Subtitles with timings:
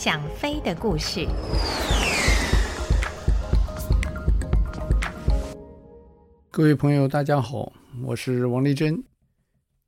[0.00, 1.26] 想飞的故事。
[6.52, 7.72] 各位朋友，大家好，
[8.04, 9.02] 我是王丽珍。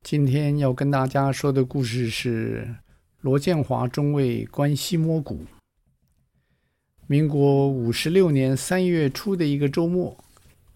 [0.03, 2.75] 今天要跟大家说的故事是
[3.21, 5.45] 罗建华中尉关西摸骨。
[7.07, 10.21] 民国五十六年三月初的一个周末，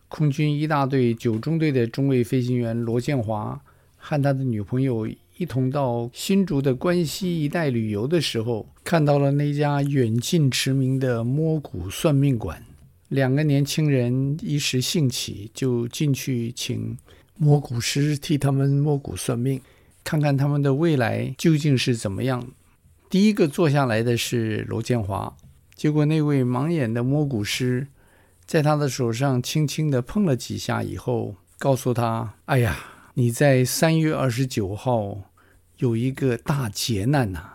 [0.07, 3.61] 空军一大队九中队的中尉飞行员罗建华
[3.97, 5.05] 和他的女朋友
[5.35, 12.63] 一同到新竹的关西一带旅游的时候，看到了那家远近驰名的摸骨算命馆。
[13.07, 16.95] 两个年轻人一时兴起，就进去请
[17.35, 19.59] 摸骨师替他们摸骨算命，
[20.03, 22.47] 看看他们的未来究竟是怎么样。
[23.09, 25.35] 第一个坐下来的是罗建华。
[25.73, 27.87] 结果，那位盲眼的摸骨师
[28.45, 32.77] 在他的手上轻轻地碰了几下以后，告诉他：“哎呀，
[33.15, 35.31] 你在三月二十九号
[35.77, 37.53] 有一个大劫难呐！”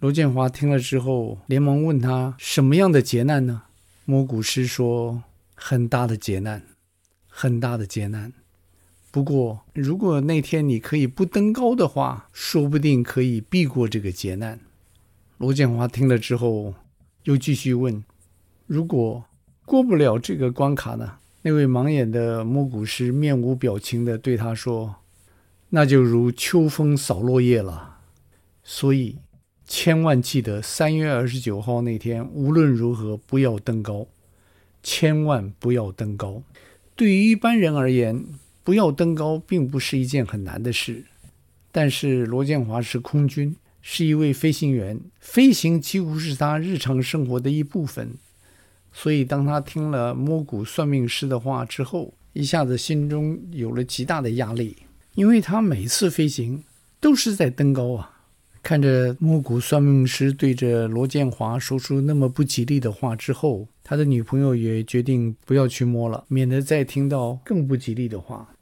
[0.00, 3.62] 罗建华听了之后，连忙问他：“什么样的劫难呢？”
[4.06, 5.24] 摸骨师说
[5.56, 6.62] ：“很大的劫难，
[7.26, 8.32] 很大的劫难。
[9.10, 14.60] 不过，如果那天你可以不登高的话，说不定可以避过这个劫难。”
[15.38, 16.74] 罗建华听了之后，
[17.24, 18.04] 又继续问
[18.66, 19.24] ：“如果
[19.64, 24.96] 过不了这个关卡呢？”那位盲眼的摸骨师面无表情地对他说
[25.70, 27.98] ：“那就如秋风扫落叶了。
[28.62, 29.18] 所以，
[29.68, 34.08] 千万记得三月二十九号那天，无论如何不要登高，
[34.82, 36.42] 千万不要登高。
[36.96, 38.24] 对于一般人而言，
[38.64, 41.04] 不要登高并不是一件很难的事，
[41.70, 48.10] 但是罗建华是空军。”是一位飞行员，飞行几乎是他日常生活的一部分。
[48.92, 54.76] 所以，当他听了摸骨算命师的话之后，一下子心中有了极大的压力，
[55.14, 56.64] 因为他每次飞行
[57.00, 58.17] 都是在登高啊。
[58.62, 68.54] 看着摸骨算命师对着罗建华说出那么不吉利的话之后，他的女朋友也决定不要去摸了，免得再听到更不吉利的话。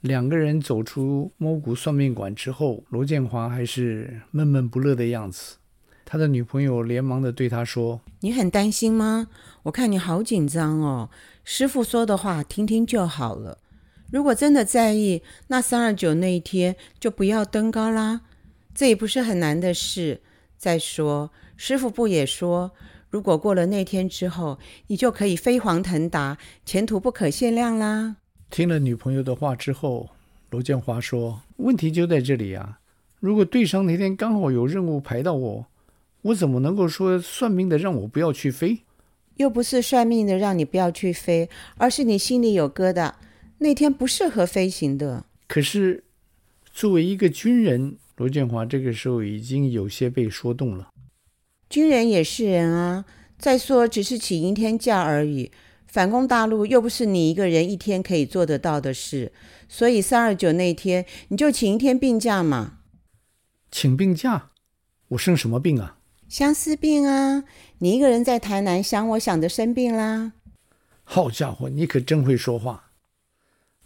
[0.00, 5.56] 两个人走出摸骨算命馆之后，罗建华还是闷闷不乐的样子。
[6.04, 9.26] 他的女朋友连忙的对他说：“你很担心吗？
[9.64, 11.10] 我看你好紧张哦。
[11.42, 13.58] 师傅说的话听听就好了。
[14.12, 18.20] 如果真的在意，那三二九那一天就不要登高啦。
[18.76, 20.20] 这也不是很难的事。
[20.58, 22.70] 再说，师傅不也说，
[23.10, 28.16] 如果过了那天之后，你就可以飞黄腾达，前途不可限量啦。”
[28.50, 30.10] 听了女朋友的话之后，
[30.50, 32.78] 罗建华说：“问题就在这里啊！
[33.18, 35.66] 如果对上那天刚好有任务排到我，
[36.22, 38.80] 我怎么能够说算命的让我不要去飞？
[39.36, 43.14] 又不是算命的让你不要去飞，而是你心里有疙瘩，
[43.58, 45.24] 那天不适合飞行的。
[45.48, 46.04] 可是，
[46.72, 50.90] 作为一个军人，罗建华这个时候已经有些被说动了。
[51.68, 53.04] 军人也是人啊，
[53.38, 55.50] 再说只是请一天假而已。”
[55.86, 59.32] 反攻大陆又不是你一个人一天可以做得到的事，
[59.66, 62.80] 所以三二九那天你就请一天病假嘛。
[63.70, 64.50] 请病假？
[65.08, 65.96] 我生什么病啊？
[66.28, 67.44] 相思病啊！
[67.78, 70.32] 你一个人在台南想我想的生病啦。
[71.02, 72.90] 好家伙，你可真会说话。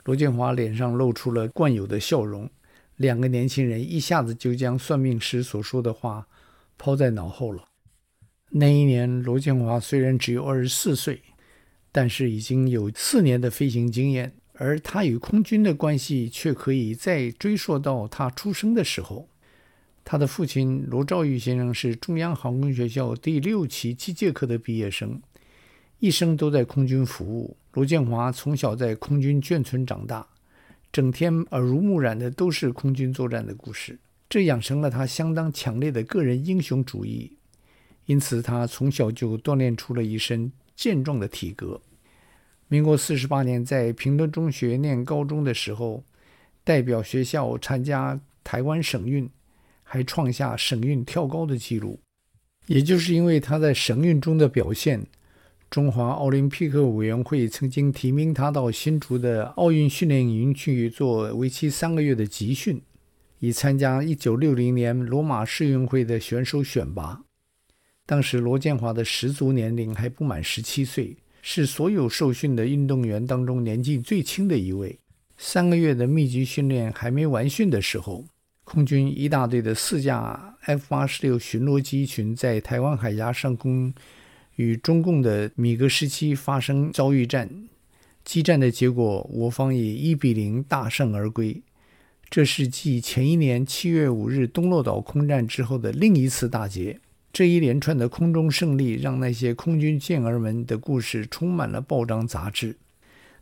[0.02, 2.50] 罗建华脸上露出了惯有的笑容。
[3.00, 6.28] 两个年轻人一下子就将算命师所说的话
[6.76, 7.64] 抛在脑后了。
[8.50, 11.22] 那一年，罗建华虽然只有二十四岁。
[11.92, 19.28] 但是已经有四年的飞行经验，而他与空军的关系却可以再追溯到他出生的时候。
[20.04, 25.20] 他的父亲罗兆玉先生是中央航空学校第六期机械科的毕业生，
[25.98, 27.56] 一生都在空军服务。
[27.72, 30.24] 罗建华从小在空军眷村长大，
[30.92, 37.36] 整天耳濡目染的都是空军作战的故事，这养成了他相当强烈的个人英雄主义。
[38.06, 41.80] 因此，他从小就锻炼出了一身健壮的体格。
[42.66, 46.02] 民国四十八年，在平东中学念高中的时候，
[46.64, 49.30] 代表学校参加台湾省运，
[49.84, 52.00] 还创下省运跳高的纪录。
[52.66, 55.06] 也就是因为他在省运中的表现，
[55.70, 62.82] 中华奥林匹克委员会曾经提名他到新竹的奥运训练营去做为期三个月的集训，
[63.38, 67.22] 以参加一九六零年罗马市运会的选手选拔。
[68.04, 74.98] 当时罗建华的实足年龄还不满十七岁，是所有受训的运动员当中年纪最轻的一位。
[75.38, 78.24] 三个月的密集训练还没完训的时候，
[78.64, 83.94] 空军一大队的四架 F 八十六巡逻机群在台湾海峡上空
[84.60, 87.48] 与中共的米格十七发生遭遇战。
[88.22, 91.62] 激战的结果，我方以一比零大胜而归。
[92.28, 97.00] 这是继前一年七月五日东洛岛空战之后的另一次大捷。
[97.32, 102.76] 这一连串的空中胜利，让那些空军健儿们的故事充满了报章杂志。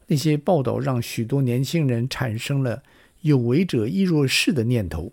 [0.07, 2.85] 那些报道让许多年轻人产生了
[3.23, 5.13] “有为者亦若是”的念头。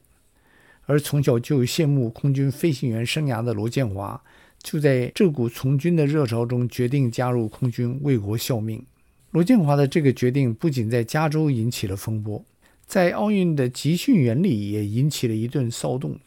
[0.85, 4.21] 而从小就羡慕空军飞行员生涯的罗建华，
[4.65, 8.83] 就在这股从军的热潮中决定加入空军，为国效命。
[9.29, 12.43] 罗建华的这个决定不仅在加州引起了风波，
[12.87, 16.17] 在奥运的集训园里也引起了一顿骚动。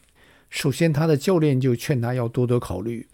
[0.49, 3.07] 首先，他的教练就劝他要多多考虑，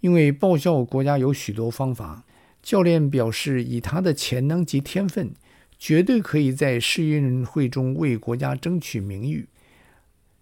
[0.00, 2.24] 因为报效国家有许多方法。
[2.62, 5.32] 教练表示，以他的潜能及天分，
[5.78, 9.46] 绝对可以在世运会中为国家争取名誉。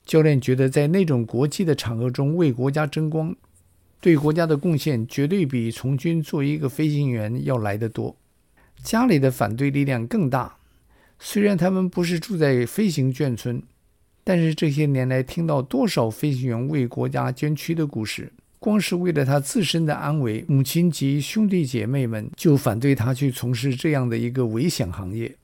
[0.06, 3.35] 教练觉得，在那种国际的场合中为国家争光，
[4.00, 8.17] 对国家的贡献绝对比从军做一个飞行员要来得多。
[8.82, 10.56] 家里的反对力量更大，
[11.19, 13.62] 虽然他们不是住在飞行眷村。
[14.23, 25.37] 但是这些年来，听到多少飞行员为国家捐躯的故事，光是为了他自身的安危，母亲及兄弟姐妹们就反对他去从事这样的一个危险行业。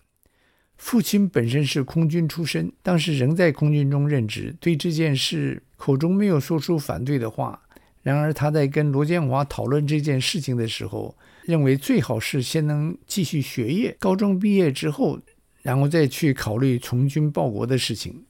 [0.76, 7.62] 父亲本身是空军出身，当时仍在空军中任职，对这件事口中没有说出反对的话。
[8.06, 15.18] 然而他在跟罗建华讨论这件事情的时候，认为最好是先能继续学业，高中毕业之后，
[15.62, 18.22] 然后再去考虑从军报国的事情。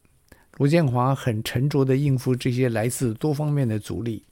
[0.56, 4.24] 罗建华很沉着地应付这些来自多方面的阻力。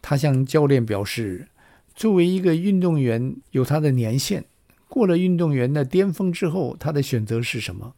[0.00, 1.46] 他向教练表示，
[1.94, 4.46] 作为一个运动员，有他的年限，
[4.88, 7.92] 过了运动员的巅峰之后，他的选择是什么？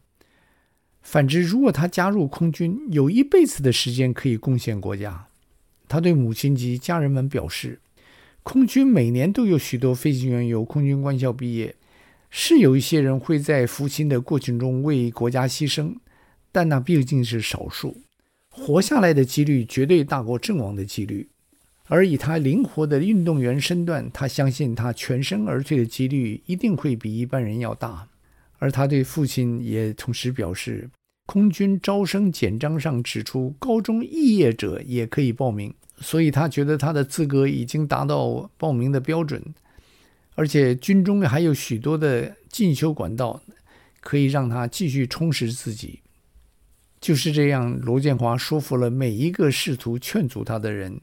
[1.01, 5.28] 反之，如果他加入空军，有一辈子的时间可以贡献国家。
[5.89, 7.81] 他对母亲及家人们表示，
[8.43, 11.75] 空军每年都有许多飞行员由空军官校毕业，
[12.31, 15.95] 是有一些人会在服勤的过程中为国家牺牲。
[16.51, 17.99] 但那毕竟是少数，
[18.51, 21.29] 活下来的几率绝对大过阵亡的几率。
[21.87, 28.09] 而以他灵活的运动员身段，他相信他全身而退的几率一定会比一般人要大。
[28.59, 30.89] 而他对父亲也同时表示，
[31.29, 39.43] 空军招生简章上指出，高中肄业者也可以报名，所以他觉得他的资格已经达到报名的标准，
[40.37, 43.43] 而且军中还有许多的进修管道，
[44.01, 46.01] 可以让他继续充实自己。
[46.99, 50.99] 就是这样，罗建华说服了每一个试图劝阻他的人，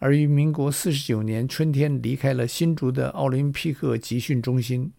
[0.00, 4.90] 而于民国四十九年春天离开了新竹的奥林匹克集训中心，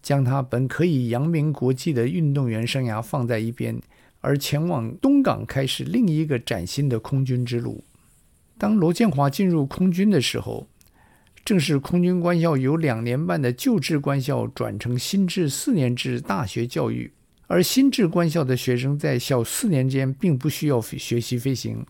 [0.00, 3.78] 将他本可以扬名国际的运动员生涯放在一边，
[4.26, 7.84] 而前往东港开始另一个崭新的空军之路。
[8.58, 10.66] 当罗建华进入空军的时候，
[11.44, 17.12] 正是空军官校由两年半的旧制官校转成新制四年制大学教育。
[17.46, 21.86] 而新制官校的学生在校四年间并不需要学习飞行，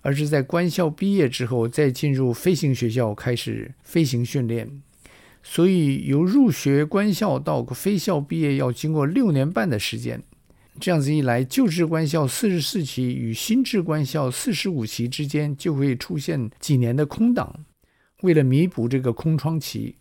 [0.00, 4.80] 而是在官校毕业之后再进入飞行学校开始飞行训练。
[5.42, 10.22] 所以由入学官校到飞校毕业要经过六年半的时间。
[10.78, 17.64] 这样子一来，旧制官校四十四期与新制官校四十五期之间就会出现几年的空档。
[18.22, 19.96] 为了弥补这个空窗期，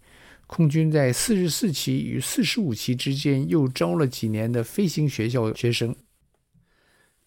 [0.47, 5.95] 空军在四十四期与四十五期之间又招了几年的飞行学校学生。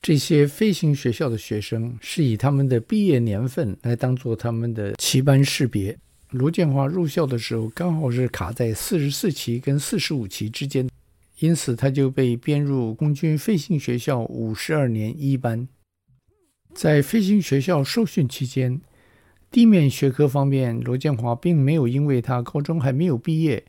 [0.00, 5.98] 这些飞行学校的学生是以他们的毕业年份来当做他们的期班识别。
[6.30, 10.88] 罗建华入校的时候刚好是卡在四十四期跟四十五期之间，
[11.40, 15.68] 因此他就被编入空军飞行学校五十二年一班。
[16.74, 18.80] 在飞行学校受训期间，
[19.50, 23.64] 地面学科方面，罗建华并没有因为他高中还没有毕业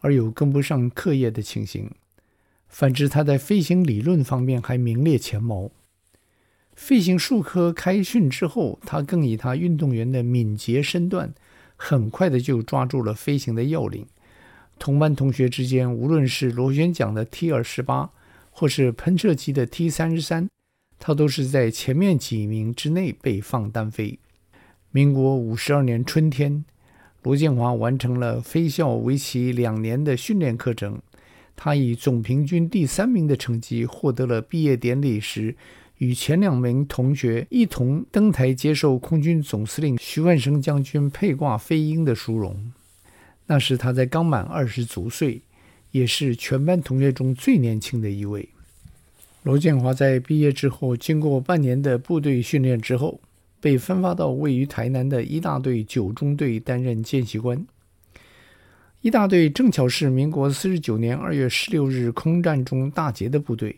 [0.00, 1.90] 而有跟不上课业的情形。
[2.68, 5.70] 反之，他在飞行理论方面还名列前茅。
[6.76, 11.34] 飞行术科开训之后，他更以他运动员的敏捷身段，
[11.74, 14.06] 很快的就抓住了飞行的要领。
[14.80, 18.10] 同班同学之间，无论是螺旋桨的 T 二十八，
[18.50, 20.48] 或是喷射机的 T 三十三，
[20.98, 24.18] 他都是在前面几名之内被放单飞。
[24.90, 26.64] 民国五十二年春天，
[27.22, 30.98] 罗建华完成了飞校为期两年的训练课程。
[31.54, 35.54] 他以总平均第三名的成绩获得了毕业典礼时
[35.98, 42.72] 与前两名同学一同登台接受空军总司令徐万生将军佩挂飞鹰的殊荣。
[43.50, 45.42] 那时他才刚满二十足岁，
[45.90, 48.48] 也是全班同学中最年轻的一位。
[49.42, 53.20] 罗建华在毕业之后，经过半年的部队训练之后，
[53.60, 57.66] 被分发到位于台南的一大队九中队担任见习官。
[59.00, 63.74] 一大队正巧是民国四十九年二月十六日空战中大捷的部队，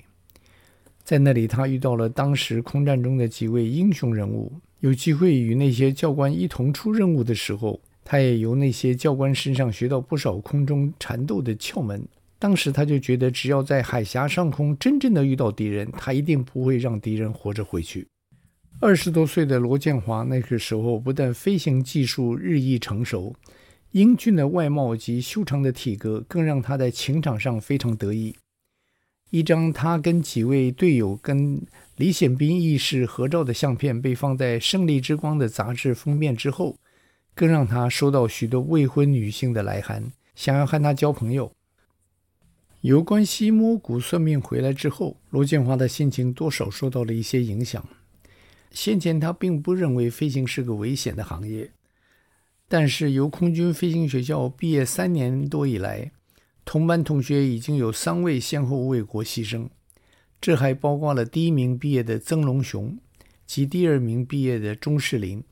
[1.03, 12.07] 在那里他遇到了当时空战中的几位英雄人物，有机会与那些教官一同出任务的时候，他也由那些教官身上学到不少空中缠斗的窍门。
[12.39, 18.09] 当时他就觉得，只要在海峡上空真正的遇到敌人，他一定不会让敌人活着回去。
[18.81, 23.33] 二十多岁的罗建华那个时候，不但飞行技术日益成熟，
[23.93, 28.35] 英俊的外貌及修长的体格，更让他在情场上非常得意。
[29.31, 31.63] 一张他跟几位队友跟
[31.97, 36.77] 李显斌义士合照的相片被放在《胜利之光》的杂志封面之后，
[37.35, 41.53] 更让他收到许多未婚女性的来函，想要和他交朋友。
[42.83, 47.87] 由关西摸骨算命回来之后，罗建华的心情多少受到了一些影响。
[48.73, 51.71] 先前他并不认为飞行是个危险的行业，
[52.69, 56.11] 但是由空军飞行学校毕业三年多以来，
[56.65, 59.69] 同班同学已经有三位先后为国牺牲，
[60.41, 62.99] 这还包括了第一名毕业的曾龙雄
[63.47, 65.45] 及第二名毕业的钟士林。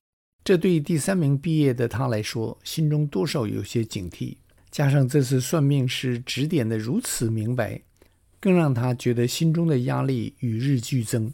[0.42, 4.37] 这对第三名毕业的他来说，心中多少有些警惕。
[4.70, 7.80] 加上这次算命师指点得如此明白，
[8.38, 11.32] 更让他觉得心中的压力与日俱增。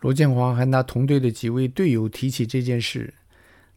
[0.00, 3.12] 罗建华和他同队的几位队友提起这件事，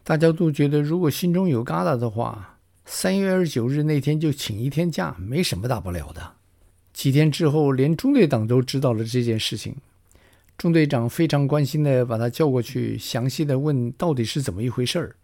[0.03, 6.33] 大家都觉得如果心中有疙瘩的话，三月二十九日那天就请一天假，没什么大不了的。
[6.93, 9.75] 几天之后，连中队长都知道了这件事情，
[10.57, 15.15] 中队长非常关心地把他叫过去，详细地问到底是怎么一回事儿。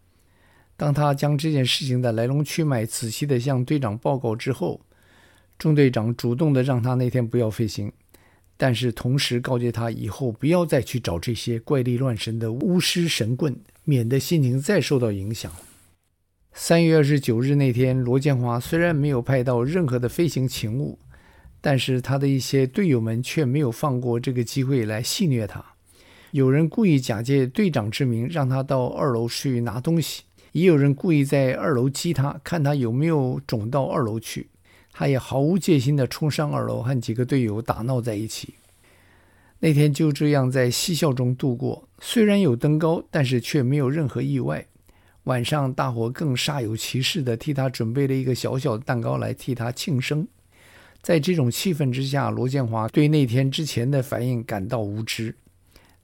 [0.76, 4.82] 当他将这件事情的来龙去脉仔细地向队长报告之后，
[5.58, 7.92] 中队长主动地让他那天不要飞行，
[8.58, 15.52] 但是同时告诫他以后不要再去找这些怪力乱神的巫师神棍，免得心情再受到影响。
[16.54, 20.98] 三月二十九日那天，罗建华虽然没有派到任何的飞行勤务，
[21.62, 25.64] 但是他的一些队友们却没有放过这个机会来戏虐他。
[26.32, 30.24] 有人故意假借队长之名，让他到二楼去拿东西。
[30.52, 34.50] 也有人故意在二楼击他，看他有没有肿到二楼去。
[34.92, 38.56] 他也毫无戒心地冲上二楼，和几个队友打闹在一起。
[39.60, 44.66] 那天就这样在嬉笑中度过，虽然有登高，但是却没有任何意外。
[45.26, 50.28] 晚上，大伙更煞有其事地替他准备了一个小小的蛋糕来替他庆生。
[51.02, 55.36] 在这种气氛之下，罗建华对那天之前的反应感到无知。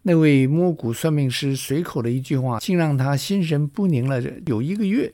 [0.02, 5.14] 那位摸骨算命师随口的一句话，竟让他心神不宁了有一个月。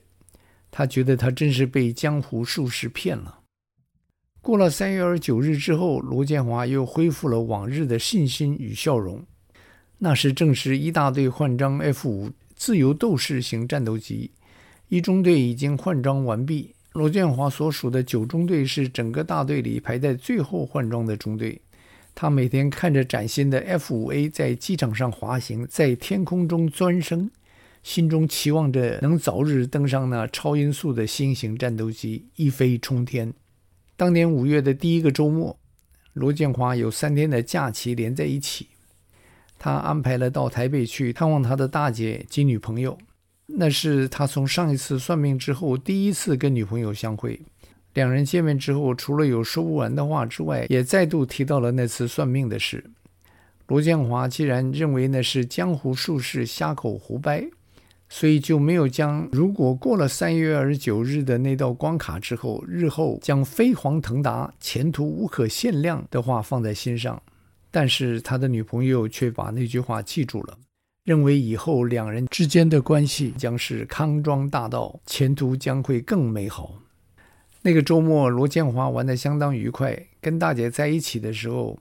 [0.70, 3.40] 他觉得他真是被江湖术士骗了。
[4.40, 9.24] 过了三月二十九日之后，罗建华又恢复了往日的信心与笑容。
[9.98, 14.30] 那时正是一大队换装 F 五自由斗士型战斗机，
[14.88, 16.74] 一中队已经换装完毕。
[16.92, 21.60] 罗建华所属的九中队是整个大队里排在最后换装的中队。
[22.14, 27.30] 他每天看着崭新的 F-5A 在机场上滑行，在天空中钻升，
[27.82, 33.32] 心中期望着能早日登上那超音速的新型战斗机，一飞冲天。
[33.96, 35.58] 当年五月的第一个周末，
[36.12, 38.68] 罗建华有三天的假期连在一起，
[39.58, 42.98] 他安排了到台北去探望他的大姐及女朋友，
[43.54, 47.40] 那是他从上一次算命之后第一次跟女朋友相会。
[47.94, 52.82] 两人见面之后，除了有说不完的话之外，也再度提到了那次算命的事。
[53.68, 57.44] 罗建华既然认为那是江湖术士瞎口胡掰，
[58.08, 67.22] 所以就没有将如果过了三月二十九日的那道关卡之后，日后将飞黄腾达、前途无可限量的话放在心上。
[67.70, 70.58] 但是他的女朋友却把那句话记住了，
[71.04, 76.80] 认为以后两人之间的关系将是康庄大道，前途将会更美好。
[77.62, 80.06] 那个周末，罗建华玩得相当愉快。
[80.20, 81.78] 跟大姐在一起的时候，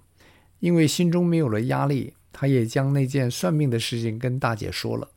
[0.60, 5.10] 因为心中没有了压力，他也将那件算命的事情跟大姐说了。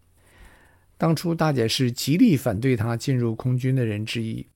[0.98, 4.46] 当初大姐是极力反对他进入空军的人之一，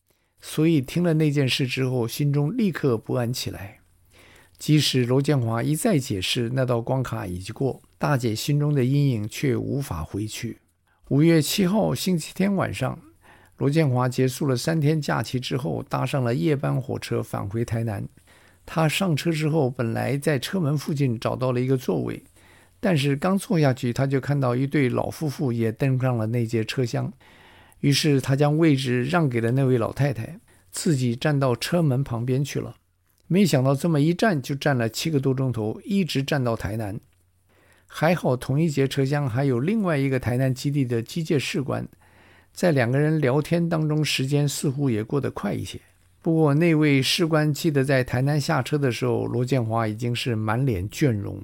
[0.40, 3.80] 所以听了那件事之后，心中立刻不安起来。
[4.58, 10.58] 即使罗建华一再解释那道关卡已经过，大姐心中的阴影却无法回去。
[11.08, 12.98] 五月七号星期天晚上。
[13.56, 18.08] 罗建华结束了三天假期之后，搭上了夜班火车返回台南。
[18.64, 22.22] 他上车之后，本来在车门附近找到了一个座位，
[22.78, 27.12] 但是刚坐下去，他就看到一对老夫妇也登上了那节车厢。
[27.80, 30.38] 于是他将位置让给了那位老太太，
[30.70, 32.76] 自己站到车门旁边去了。
[33.26, 37.00] 没想到这么一站就站了七个多钟头，一直站到台南。
[37.88, 41.88] 还好同一节车厢还有另外一个台南基地的机械士官。
[42.52, 45.80] 在两个人聊天当中，时间似乎也过得快一些。
[46.20, 51.40] 不过那位士官记得在台南下车的时候，罗建华已经是满脸倦容。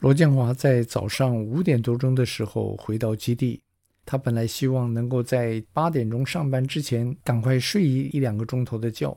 [0.00, 3.60] 罗建华在早上五点多钟的时候回到基地，
[4.04, 9.16] 他本来希望能够在八点钟上班之前赶快睡一一两个钟头的觉，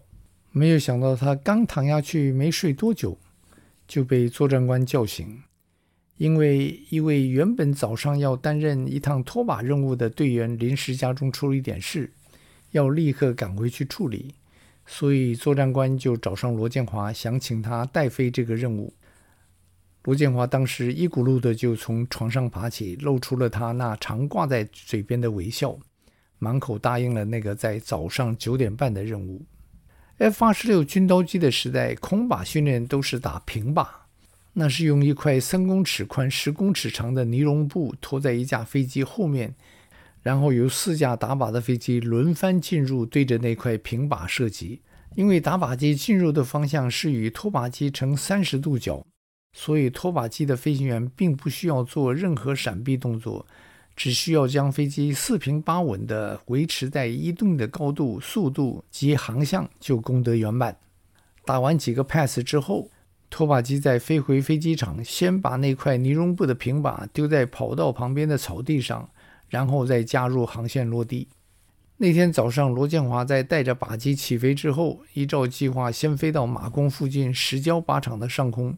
[0.51, 3.18] 没有想到他刚躺下去没睡多久，
[3.88, 5.42] 就被作战官叫醒，
[6.17, 12.12] 因为一位原本早上要担任一趟拖把任务的队员临时家中出了一点事，
[12.72, 14.34] 要立刻赶回去处理，
[14.86, 18.93] 所以作战官就找上罗建华，想请他代飞这个任务。
[20.03, 25.77] 罗建华当时一骨碌的就从床上爬起，露出了他那常挂在嘴边的微笑，
[26.39, 29.46] 满口答应了那个在早上九点半的任务。
[30.17, 33.88] F 二十六军刀机的时代，空靶训练都是打平靶，
[34.53, 39.55] 那是用一块三公尺宽、十公尺长的尼龙布拖在一架飞机后面，
[40.22, 44.81] 然后由四架打靶的飞机轮番进入，对着那块平靶射击。
[45.15, 49.05] 因为打靶机进入的方向是与拖靶机成三十度角。
[49.55, 53.45] 所以，拖把机的飞行员并不需要做任何闪避动作，
[53.95, 60.75] 只需要将飞机四平八稳地维持在一定的高度、速度及航向，就功德圆满。
[61.45, 62.89] 打完几个 pass 之后，
[63.34, 69.10] 拖把机在飞回飞机场，先把那块尼绒布的平板丢在跑道旁边的草地上，
[69.50, 71.28] 然后再加入航线落地。
[71.98, 78.78] 那天早上，罗建华在带着靶机起飞之后，依照计划先飞到马宫附近石礁靶场的上空。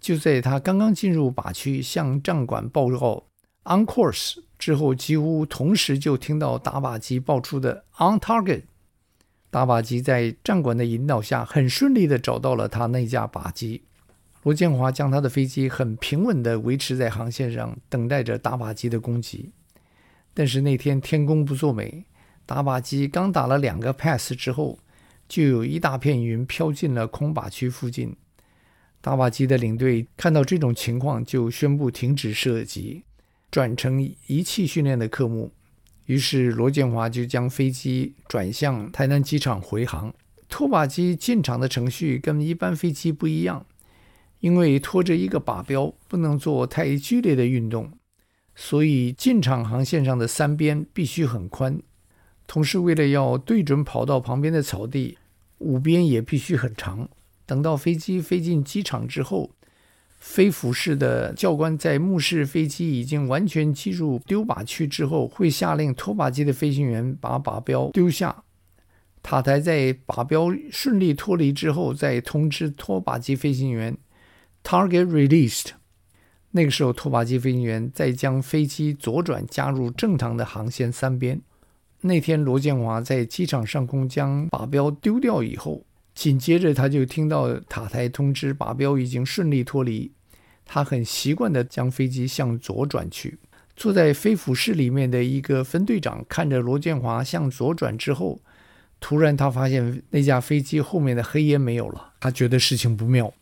[0.00, 3.22] 就在他刚刚进入靶区，向战管报告
[3.62, 8.62] “on course” 之后，几乎同时就听到打靶机报出的 “on target”。
[9.50, 13.82] 打靶机在战管的引导下，很顺利地找到了他那架靶机。
[14.42, 19.50] 罗建华将他的飞机很平稳地维持在航线上，等待着打靶机的攻击。
[20.34, 22.04] 但是那天天公不作美，
[22.44, 24.78] 打靶机刚打了两个 pass 之后，
[25.26, 28.14] 就有一大片云飘进了空靶区附近。
[29.00, 33.04] 打靶机的领队看到这种情况，就宣布停止射击，
[33.50, 35.52] 转成仪器训练的科目。
[36.06, 40.12] 于是罗建华就将飞机转向台南机场回航。
[40.48, 43.66] 拖把机进场的程序跟一般飞机不一样，
[44.38, 47.90] 因为拖着一个靶标不能做太剧烈的运动，
[48.54, 51.82] 所以进场航线上的三边必须很宽。
[52.46, 55.18] 同时，为了要对准跑道旁边的草地，
[55.58, 57.08] 五边也必须很长。
[57.44, 59.50] 等到飞机飞进机场之后，
[60.18, 68.42] 飞俯式的教官在目视飞机已经完全进入丢靶区之后，会下令拖把机的飞行员把靶标丢下。
[69.22, 73.96] 塔台在靶标顺利脱离之后，再通知拖把机飞行员
[74.62, 75.70] “target released”。
[76.52, 81.40] 那个时候，拖把机飞行员再将飞机左转加入正常的航线三边。
[82.00, 85.84] 那天，罗建华在机场上空将靶标丢掉以后。
[86.16, 90.10] 紧接着，他就听到塔台通知靶标已经顺利脱离。
[90.64, 93.38] 他很习惯地将飞机向左转去。
[93.76, 98.40] 坐在飞虎室里面的一个分队长看着罗建华向左转之后，
[98.98, 102.14] 突然他发现那架飞机后面的黑烟没有了。
[102.18, 103.34] 他觉得事情不妙，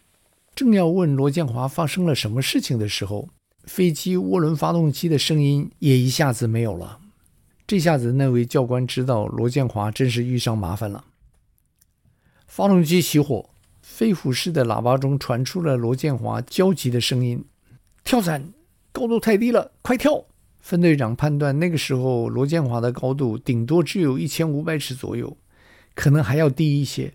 [0.57, 3.29] 正要问罗建华发生了什么事情的时候，
[3.63, 6.99] 飞机涡轮发动机的声音也一下子没有了。
[7.69, 11.05] 这下子，那位教官知道罗建华真是遇上麻烦了。
[12.57, 13.51] 发动机熄火，
[13.83, 17.45] 飞虎式的喇叭中传出了罗建华焦急的声音
[18.05, 18.53] ：“跳伞，
[18.93, 20.25] 高度太低了，快跳！”
[20.63, 25.37] 分队长判断那个时候罗建华的高度顶多只有一千五百尺左右，
[25.97, 27.15] 可能还要低一些。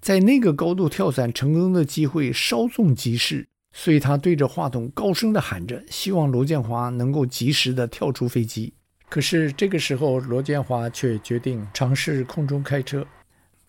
[0.00, 8.72] 在那个高度跳伞成功的机会稍纵即逝，所以他对着话筒高声地喊着，希望罗建华能够及时地跳出飞机。
[9.08, 13.04] 可是这个时候，罗建华却决定尝试空中开车。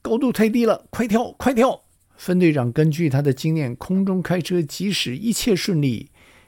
[0.05, 1.81] 高度太低了，快跳，快跳！
[2.15, 6.07] 分队长根据他的经验，空中开车即使一切顺利，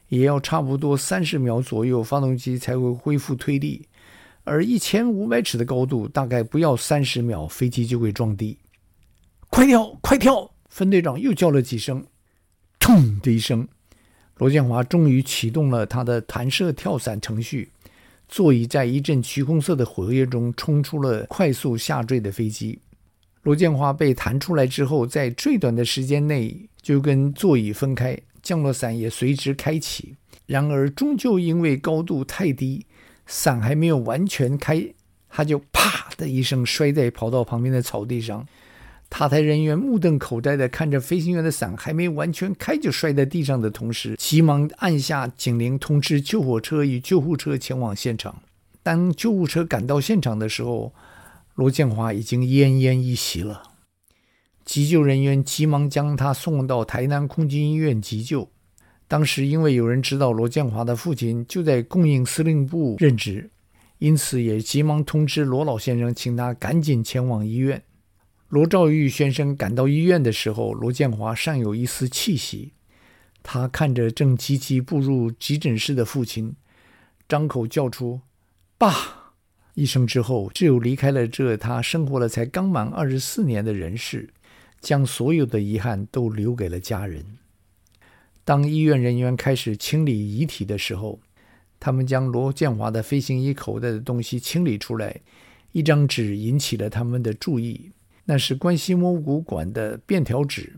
[0.09, 3.83] 也要差不多三十秒左右，发动机才会恢复推力。
[4.43, 8.59] 而一千五百尺的高度，大概不要三十秒，飞机就会撞地。
[9.49, 10.51] 快跳，快跳！
[10.69, 12.05] 分队长又叫了几声，
[12.79, 13.67] 砰的一声，
[14.35, 17.71] 罗建华终于启动了他的弹射跳伞程序，
[18.29, 22.77] 座椅在一阵橘红色的火焰中冲出了快速下坠的飞机。
[23.43, 30.15] 罗建华被弹出来之后，在最短的时间内就跟座椅分开，降落伞也随之开启。
[30.45, 32.85] 然而，终究因为高度太低，
[33.25, 34.85] 伞还没有完全开，
[35.29, 38.45] 他就啪的一声摔在跑道旁边的草地上。
[39.09, 48.41] 塔台人员目瞪口呆地看着飞行员的伞还没完全开就摔在地上的同时，急忙按下警铃，通知救火车与救护车前往现场。
[48.83, 50.93] 当救护车赶到现场的时候，
[51.57, 53.63] 罗建华已经奄奄一息了，
[54.63, 58.47] 急救人员急忙将他送到台南空军医院急救。
[59.07, 63.49] 当时因为有人知道罗建华的父亲就在供应司令部任职，
[63.97, 67.81] 因此也急忙通知罗老先生，请他赶紧前往医院。
[68.49, 72.73] 罗兆玉先生赶到医院的时候，罗建华尚有一丝气息。
[73.41, 76.55] 他看着正积极步入急诊室的父亲，
[77.27, 78.21] 张口叫出
[78.77, 79.26] “爸”
[79.77, 84.27] 一生之后，只有离开了这他生活了才刚满二十四年的人世，
[84.81, 87.23] 将所有的遗憾都留给了家人。
[88.43, 91.19] 当医院人员开始清理遗体的时候，
[91.79, 95.15] 他们将罗建华的飞行衣口袋的东西清理出来，
[95.73, 97.91] 一张纸引起了他们的注意。
[98.25, 100.73] 那是关西摸骨馆的便条纸，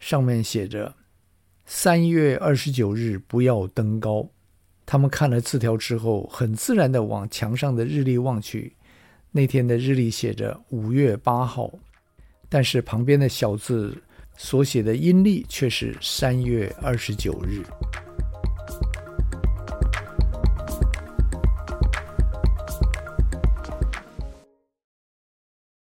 [0.00, 0.94] 上面写着
[1.66, 4.30] “三月二十九日不要登高”。
[4.90, 8.72] 他们看了字条之后，很自然地往墙上的日历望去。
[9.30, 11.70] 那天的日历写着五月八号，
[12.48, 13.94] 但是旁边的小字
[14.34, 17.62] 所写的阴历却是三月二十九日。